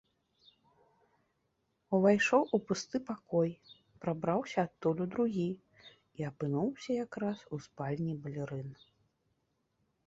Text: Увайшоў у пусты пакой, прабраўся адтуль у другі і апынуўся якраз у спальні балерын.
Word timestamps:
Увайшоў 1.97 2.43
у 2.57 2.59
пусты 2.69 2.97
пакой, 3.09 3.51
прабраўся 4.05 4.59
адтуль 4.69 5.03
у 5.07 5.09
другі 5.17 5.47
і 6.21 6.27
апынуўся 6.33 6.89
якраз 7.05 7.37
у 7.57 7.63
спальні 7.69 8.13
балерын. 8.27 8.69